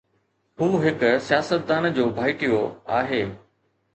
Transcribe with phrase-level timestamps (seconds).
[0.61, 2.65] هو هڪ سياستدان جو ڀائٽيو
[3.01, 3.23] آهي.